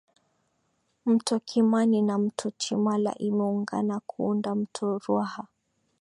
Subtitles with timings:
[1.05, 5.47] mto kimani na mto chimala imeungana kuunda mto ruaha